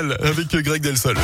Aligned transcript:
avec 0.00 0.54
Greg 0.62 0.80
Delsol. 0.80 1.16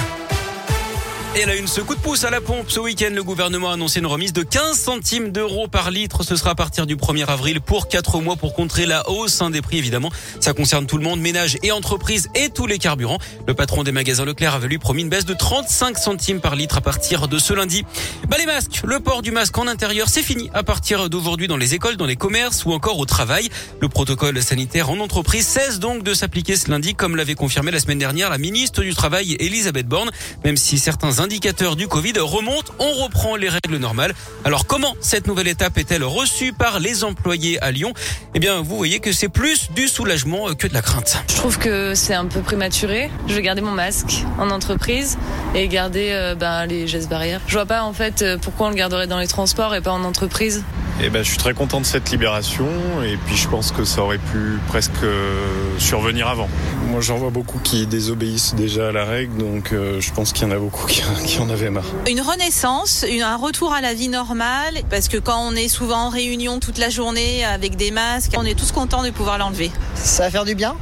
Et 1.37 1.41
elle 1.41 1.51
a 1.51 1.57
une 1.57 1.67
ce 1.67 1.81
coup 1.81 1.97
de 1.97 2.01
pouce 2.01 2.23
à 2.23 2.31
la 2.31 2.41
pompe. 2.41 2.71
Ce 2.71 2.79
week-end, 2.79 3.11
le 3.13 3.25
gouvernement 3.25 3.71
a 3.71 3.75
annoncé 3.75 3.99
une 3.99 4.07
remise 4.07 4.33
de 4.33 4.45
15 4.45 4.79
centimes 4.79 5.33
d'euros 5.33 5.67
par 5.67 5.91
litre. 5.91 6.23
Ce 6.23 6.37
sera 6.37 6.51
à 6.51 6.55
partir 6.55 6.87
du 6.87 6.95
1er 6.95 7.27
avril 7.27 7.61
pour 7.61 7.89
4 7.89 8.21
mois 8.21 8.37
pour 8.37 8.55
contrer 8.55 8.87
la 8.87 9.11
hausse 9.11 9.43
hein, 9.43 9.51
des 9.51 9.61
prix, 9.61 9.79
évidemment. 9.79 10.13
Ça 10.39 10.53
concerne 10.53 10.87
tout 10.87 10.97
le 10.97 11.03
monde, 11.03 11.21
ménages 11.21 11.59
et 11.65 11.73
entreprises 11.73 12.29
et 12.37 12.51
tous 12.51 12.69
les 12.69 12.79
carburants. 12.79 13.19
Le 13.49 13.55
patron 13.55 13.83
des 13.83 13.91
magasins 13.91 14.25
Leclerc 14.25 14.55
avait 14.55 14.69
lui 14.69 14.79
promis 14.79 15.03
une 15.03 15.09
baisse 15.09 15.25
de 15.25 15.35
35 15.35 15.99
centimes 15.99 16.41
par 16.41 16.55
litre 16.55 16.77
à 16.77 16.81
partir 16.81 17.27
de 17.27 17.39
ce 17.39 17.53
lundi. 17.53 17.85
Bah, 18.29 18.37
les 18.39 18.47
masques, 18.47 18.83
le 18.85 19.01
port 19.01 19.21
du 19.21 19.33
masque 19.33 19.59
en 19.59 19.67
intérieur, 19.67 20.09
c'est 20.09 20.23
fini 20.23 20.51
à 20.55 20.63
partir 20.63 21.11
d'aujourd'hui 21.11 21.49
dans 21.49 21.57
les 21.57 21.75
écoles, 21.75 21.97
dans 21.97 22.07
les 22.07 22.15
commerces 22.15 22.65
ou 22.65 22.73
encore 22.73 23.01
au 23.01 23.07
travail. 23.07 23.49
Le 23.81 23.89
protocole 23.89 24.41
sanitaire 24.41 24.89
en 24.89 25.01
entreprise 25.01 25.49
cesse 25.49 25.81
donc 25.81 26.05
de 26.05 26.15
s'appliquer 26.15 26.55
ce 26.55 26.71
lundi, 26.71 26.95
comme 26.95 27.17
l'avait 27.17 27.35
confirmé 27.35 27.73
la 27.73 27.81
semaine 27.81 27.99
dernière 27.99 28.31
la 28.31 28.39
ministre 28.39 28.83
du 28.83 28.95
Travail, 28.95 29.37
Elisabeth 29.41 29.89
Borne, 29.89 30.13
même 30.45 30.57
si 30.57 30.79
certains 30.79 31.24
indicateurs 31.25 31.75
du 31.75 31.89
Covid 31.89 32.13
remontent, 32.19 32.73
on 32.79 32.93
reprend 33.03 33.37
les 33.37 33.49
règles 33.49 33.79
normales. 33.79 34.15
Alors 34.45 34.67
comment 34.67 34.95
cette 35.01 35.27
nouvelle 35.27 35.49
étape 35.49 35.79
est-elle 35.79 36.05
reçue 36.05 36.53
par 36.53 36.81
les 36.81 37.03
employés 37.03 37.59
à 37.63 37.71
Lyon? 37.71 37.95
Eh 38.35 38.41
bien, 38.41 38.61
vous 38.61 38.77
voyez 38.77 39.01
que 39.01 39.11
c'est 39.11 39.31
plus 39.31 39.71
du 39.71 39.89
soulagement 39.89 40.53
que 40.55 40.67
de 40.67 40.75
la 40.75 40.83
crainte. 40.83 41.23
Je 41.31 41.37
trouve 41.37 41.59
que 41.59 41.95
c'est 41.95 42.13
un 42.13 42.27
peu 42.27 42.41
prématuré. 42.41 43.11
Je 43.27 43.35
vais 43.35 43.41
garder 43.41 43.63
mon 43.63 43.71
masque 43.71 44.25
en 44.39 44.51
entreprise 44.51 45.17
et 45.55 45.67
garder 45.67 46.11
euh, 46.13 46.35
ben, 46.35 46.67
les 46.67 46.87
gestes 46.87 47.09
barrières. 47.09 47.41
Je 47.47 47.55
vois 47.55 47.67
pas 47.67 47.83
en 47.85 47.95
fait 47.95 48.21
euh, 48.21 48.37
pourquoi 48.37 48.67
on 48.67 48.71
le 48.71 48.77
garderait 48.77 49.07
dans 49.07 49.19
les 49.19 49.27
transports 49.27 49.75
et 49.75 49.81
pas 49.81 49.93
en 49.93 50.05
entreprise. 50.05 50.63
Eh 51.01 51.11
ben, 51.11 51.25
je 51.25 51.29
suis 51.29 51.39
très 51.39 51.55
content 51.55 51.81
de 51.81 51.87
cette 51.87 52.11
libération 52.11 52.69
et 53.05 53.17
puis 53.17 53.37
je 53.37 53.49
pense 53.49 53.73
que 53.73 53.85
ça 53.85 54.03
aurait 54.03 54.19
pu 54.19 54.59
presque 54.69 54.93
euh, 55.03 55.45
survenir 55.79 56.29
avant. 56.29 56.49
Moi 56.89 57.01
j'en 57.01 57.17
vois 57.17 57.31
beaucoup 57.31 57.59
qui 57.59 57.87
désobéissent 57.87 58.55
déjà 58.55 58.89
à 58.89 58.93
la 58.93 59.05
règle 59.05 59.37
donc 59.37 59.73
euh, 59.73 60.01
je 60.01 60.13
pense 60.13 60.33
qu'il 60.33 60.47
y 60.47 60.51
en 60.51 60.55
a 60.55 60.59
beaucoup 60.59 60.87
qui, 60.87 61.03
qui, 61.27 61.41
en 61.41 61.51
avaient 61.51 61.71
marre. 61.71 61.91
Une 62.09 62.21
renaissance, 62.21 63.05
une, 63.09 63.23
un 63.23 63.37
retour 63.37 63.73
à 63.73 63.81
la 63.81 63.93
vie 63.93 64.09
normale 64.09 64.83
parce 64.89 65.09
que 65.09 65.17
quand 65.17 65.39
on 65.41 65.57
est 65.57 65.69
souvent 65.69 66.07
en 66.07 66.11
réunion 66.11 66.61
toute 66.61 66.79
la 66.79 66.91
journée 66.91 67.45
avec 67.45 67.75
des 67.75 67.91
masques, 67.91 68.33
on 68.37 68.45
est 68.45 68.59
tous 68.59 68.71
contents 68.71 69.03
de 69.03 69.11
pouvoir 69.11 69.39
l'enlever. 69.39 69.73
Ça 69.97 70.25
va 70.25 70.31
faire 70.31 70.45
du 70.45 70.55
bien. 70.55 70.77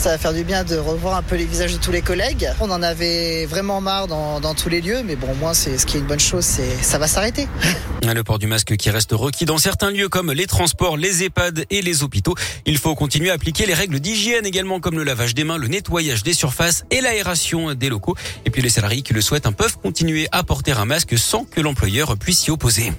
Ça 0.00 0.08
va 0.08 0.16
faire 0.16 0.32
du 0.32 0.44
bien 0.44 0.64
de 0.64 0.76
revoir 0.76 1.14
un 1.14 1.22
peu 1.22 1.36
les 1.36 1.44
visages 1.44 1.74
de 1.74 1.78
tous 1.78 1.92
les 1.92 2.00
collègues. 2.00 2.48
On 2.60 2.70
en 2.70 2.82
avait 2.82 3.44
vraiment 3.44 3.82
marre 3.82 4.06
dans, 4.06 4.54
tous 4.54 4.70
les 4.70 4.80
lieux, 4.80 5.02
mais 5.04 5.14
bon, 5.14 5.34
moins, 5.34 5.52
c'est 5.52 5.76
ce 5.76 5.84
qui 5.84 5.98
est 5.98 6.00
une 6.00 6.06
bonne 6.06 6.18
chose, 6.18 6.42
c'est 6.42 6.82
ça 6.82 6.96
va 6.96 7.06
s'arrêter. 7.06 7.46
Le 8.02 8.24
port 8.24 8.38
du 8.38 8.46
masque 8.46 8.78
qui 8.78 8.88
reste 8.88 9.12
requis 9.12 9.44
dans 9.44 9.58
certains 9.58 9.90
lieux 9.90 10.08
comme 10.08 10.32
les 10.32 10.46
transports, 10.46 10.96
les 10.96 11.24
EHPAD 11.24 11.66
et 11.68 11.82
les 11.82 12.02
hôpitaux. 12.02 12.34
Il 12.64 12.78
faut 12.78 12.94
continuer 12.94 13.28
à 13.28 13.34
appliquer 13.34 13.66
les 13.66 13.74
règles 13.74 14.00
d'hygiène 14.00 14.46
également 14.46 14.80
comme 14.80 14.96
le 14.96 15.04
lavage 15.04 15.34
des 15.34 15.44
mains, 15.44 15.58
le 15.58 15.68
nettoyage 15.68 16.22
des 16.22 16.32
surfaces 16.32 16.84
et 16.90 17.02
l'aération 17.02 17.74
des 17.74 17.90
locaux. 17.90 18.16
Et 18.46 18.50
puis 18.50 18.62
les 18.62 18.70
salariés 18.70 19.02
qui 19.02 19.12
le 19.12 19.20
souhaitent 19.20 19.50
peuvent 19.50 19.76
continuer 19.76 20.28
à 20.32 20.44
porter 20.44 20.72
un 20.72 20.86
masque 20.86 21.18
sans 21.18 21.44
que 21.44 21.60
l'employeur 21.60 22.16
puisse 22.16 22.38
s'y 22.38 22.50
opposer. 22.50 22.90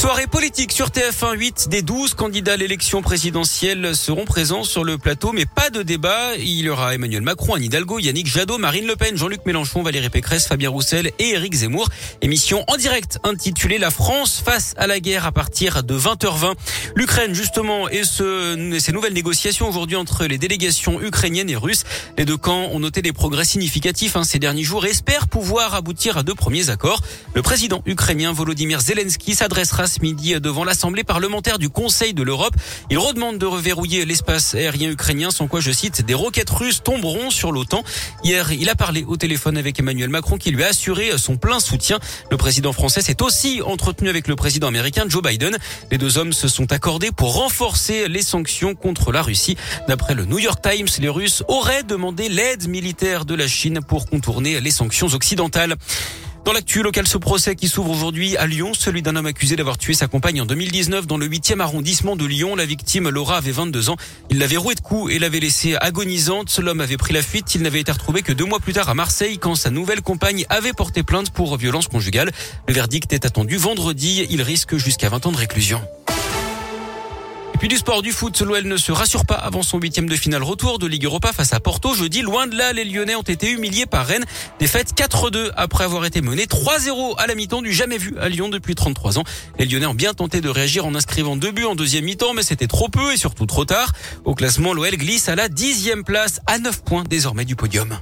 Soirée 0.00 0.26
politique 0.26 0.72
sur 0.72 0.88
TF1 0.88 1.36
8 1.36 1.68
des 1.68 1.82
12 1.82 2.14
candidats 2.14 2.54
à 2.54 2.56
l'élection 2.56 3.02
présidentielle 3.02 3.94
seront 3.94 4.24
présents 4.24 4.64
sur 4.64 4.82
le 4.82 4.96
plateau, 4.96 5.32
mais 5.32 5.44
pas 5.44 5.68
de 5.68 5.82
débat. 5.82 6.36
Il 6.38 6.60
y 6.60 6.70
aura 6.70 6.94
Emmanuel 6.94 7.20
Macron, 7.20 7.52
Anne 7.52 7.64
Hidalgo, 7.64 7.98
Yannick 7.98 8.26
Jadot, 8.26 8.56
Marine 8.56 8.86
Le 8.86 8.96
Pen, 8.96 9.18
Jean-Luc 9.18 9.44
Mélenchon, 9.44 9.82
Valérie 9.82 10.08
Pécresse, 10.08 10.46
Fabien 10.46 10.70
Roussel 10.70 11.10
et 11.18 11.32
Éric 11.32 11.52
Zemmour. 11.52 11.90
Émission 12.22 12.64
en 12.68 12.78
direct 12.78 13.18
intitulée 13.24 13.76
La 13.76 13.90
France 13.90 14.40
face 14.42 14.72
à 14.78 14.86
la 14.86 15.00
guerre 15.00 15.26
à 15.26 15.32
partir 15.32 15.82
de 15.82 15.98
20h20. 15.98 16.54
L'Ukraine, 16.96 17.34
justement, 17.34 17.86
et 17.90 18.04
ce, 18.04 18.78
ces 18.80 18.92
nouvelles 18.92 19.12
négociations 19.12 19.68
aujourd'hui 19.68 19.96
entre 19.96 20.24
les 20.24 20.38
délégations 20.38 21.02
ukrainiennes 21.02 21.50
et 21.50 21.56
russes. 21.56 21.84
Les 22.16 22.24
deux 22.24 22.38
camps 22.38 22.70
ont 22.72 22.80
noté 22.80 23.02
des 23.02 23.12
progrès 23.12 23.44
significatifs 23.44 24.16
hein, 24.16 24.24
ces 24.24 24.38
derniers 24.38 24.64
jours 24.64 24.86
et 24.86 24.90
espèrent 24.92 25.28
pouvoir 25.28 25.74
aboutir 25.74 26.16
à 26.16 26.22
deux 26.22 26.34
premiers 26.34 26.70
accords. 26.70 27.02
Le 27.34 27.42
président 27.42 27.82
ukrainien 27.84 28.32
Volodymyr 28.32 28.80
Zelensky 28.80 29.34
s'adressera 29.34 29.89
midi 30.00 30.38
devant 30.40 30.64
l'Assemblée 30.64 31.04
parlementaire 31.04 31.58
du 31.58 31.68
Conseil 31.68 32.14
de 32.14 32.22
l'Europe. 32.22 32.54
Il 32.90 32.98
redemande 32.98 33.38
de 33.38 33.46
reverrouiller 33.46 34.04
l'espace 34.04 34.54
aérien 34.54 34.90
ukrainien 34.90 35.30
sans 35.30 35.48
quoi, 35.48 35.60
je 35.60 35.72
cite, 35.72 36.02
des 36.02 36.14
roquettes 36.14 36.50
russes 36.50 36.82
tomberont 36.82 37.30
sur 37.30 37.52
l'OTAN. 37.52 37.82
Hier, 38.22 38.52
il 38.52 38.68
a 38.68 38.74
parlé 38.74 39.04
au 39.04 39.16
téléphone 39.16 39.56
avec 39.56 39.78
Emmanuel 39.78 40.10
Macron 40.10 40.36
qui 40.38 40.50
lui 40.50 40.62
a 40.62 40.68
assuré 40.68 41.10
son 41.18 41.36
plein 41.36 41.60
soutien. 41.60 41.98
Le 42.30 42.36
président 42.36 42.72
français 42.72 43.02
s'est 43.02 43.22
aussi 43.22 43.60
entretenu 43.62 44.08
avec 44.08 44.28
le 44.28 44.36
président 44.36 44.68
américain 44.68 45.04
Joe 45.08 45.22
Biden. 45.22 45.56
Les 45.90 45.98
deux 45.98 46.18
hommes 46.18 46.32
se 46.32 46.48
sont 46.48 46.72
accordés 46.72 47.10
pour 47.10 47.34
renforcer 47.34 48.08
les 48.08 48.22
sanctions 48.22 48.74
contre 48.74 49.12
la 49.12 49.22
Russie. 49.22 49.56
D'après 49.88 50.14
le 50.14 50.24
New 50.24 50.38
York 50.38 50.60
Times, 50.62 50.88
les 51.00 51.08
Russes 51.08 51.42
auraient 51.48 51.82
demandé 51.82 52.28
l'aide 52.28 52.68
militaire 52.68 53.24
de 53.24 53.34
la 53.34 53.48
Chine 53.48 53.80
pour 53.86 54.06
contourner 54.06 54.60
les 54.60 54.70
sanctions 54.70 55.08
occidentales. 55.08 55.76
Dans 56.44 56.52
l'actu 56.54 56.82
local, 56.82 57.06
ce 57.06 57.18
procès 57.18 57.54
qui 57.54 57.68
s'ouvre 57.68 57.90
aujourd'hui 57.90 58.36
à 58.38 58.46
Lyon, 58.46 58.72
celui 58.72 59.02
d'un 59.02 59.14
homme 59.14 59.26
accusé 59.26 59.56
d'avoir 59.56 59.76
tué 59.76 59.92
sa 59.92 60.08
compagne 60.08 60.40
en 60.40 60.46
2019 60.46 61.06
dans 61.06 61.18
le 61.18 61.28
8e 61.28 61.60
arrondissement 61.60 62.16
de 62.16 62.24
Lyon. 62.24 62.56
La 62.56 62.64
victime, 62.64 63.10
Laura, 63.10 63.36
avait 63.36 63.52
22 63.52 63.90
ans. 63.90 63.96
Il 64.30 64.38
l'avait 64.38 64.56
roué 64.56 64.74
de 64.74 64.80
coups 64.80 65.12
et 65.12 65.18
l'avait 65.18 65.38
laissée 65.38 65.76
agonisante. 65.76 66.58
L'homme 66.58 66.80
avait 66.80 66.96
pris 66.96 67.12
la 67.12 67.22
fuite. 67.22 67.54
Il 67.54 67.62
n'avait 67.62 67.80
été 67.80 67.92
retrouvé 67.92 68.22
que 68.22 68.32
deux 68.32 68.46
mois 68.46 68.58
plus 68.58 68.72
tard 68.72 68.88
à 68.88 68.94
Marseille 68.94 69.38
quand 69.38 69.54
sa 69.54 69.70
nouvelle 69.70 70.00
compagne 70.00 70.46
avait 70.48 70.72
porté 70.72 71.02
plainte 71.02 71.30
pour 71.30 71.56
violence 71.58 71.88
conjugale. 71.88 72.32
Le 72.66 72.74
verdict 72.74 73.12
est 73.12 73.26
attendu 73.26 73.56
vendredi. 73.56 74.26
Il 74.30 74.40
risque 74.40 74.76
jusqu'à 74.76 75.10
20 75.10 75.26
ans 75.26 75.32
de 75.32 75.36
réclusion. 75.36 75.82
Puis 77.60 77.68
du 77.68 77.76
sport 77.76 78.00
du 78.00 78.10
foot, 78.10 78.40
l'OL 78.40 78.64
ne 78.64 78.78
se 78.78 78.90
rassure 78.90 79.26
pas 79.26 79.34
avant 79.34 79.62
son 79.62 79.78
huitième 79.78 80.08
de 80.08 80.16
finale 80.16 80.42
retour 80.42 80.78
de 80.78 80.86
Ligue 80.86 81.04
Europa 81.04 81.30
face 81.34 81.52
à 81.52 81.60
Porto. 81.60 81.94
Jeudi, 81.94 82.22
loin 82.22 82.46
de 82.46 82.56
là, 82.56 82.72
les 82.72 82.86
Lyonnais 82.86 83.14
ont 83.16 83.20
été 83.20 83.50
humiliés 83.50 83.84
par 83.84 84.06
Rennes. 84.06 84.24
Défaite 84.58 84.94
4-2 84.96 85.50
après 85.58 85.84
avoir 85.84 86.06
été 86.06 86.22
menés 86.22 86.46
3-0 86.46 87.18
à 87.18 87.26
la 87.26 87.34
mi-temps 87.34 87.60
du 87.60 87.70
jamais 87.70 87.98
vu 87.98 88.16
à 88.18 88.30
Lyon 88.30 88.48
depuis 88.48 88.74
33 88.74 89.18
ans. 89.18 89.24
Les 89.58 89.66
Lyonnais 89.66 89.84
ont 89.84 89.92
bien 89.92 90.14
tenté 90.14 90.40
de 90.40 90.48
réagir 90.48 90.86
en 90.86 90.94
inscrivant 90.94 91.36
deux 91.36 91.52
buts 91.52 91.66
en 91.66 91.74
deuxième 91.74 92.06
mi-temps, 92.06 92.32
mais 92.32 92.42
c'était 92.42 92.66
trop 92.66 92.88
peu 92.88 93.12
et 93.12 93.18
surtout 93.18 93.44
trop 93.44 93.66
tard. 93.66 93.92
Au 94.24 94.34
classement, 94.34 94.72
l'OL 94.72 94.96
glisse 94.96 95.28
à 95.28 95.36
la 95.36 95.50
dixième 95.50 96.02
place 96.02 96.40
à 96.46 96.58
9 96.58 96.82
points 96.82 97.04
désormais 97.06 97.44
du 97.44 97.56
podium. 97.56 97.98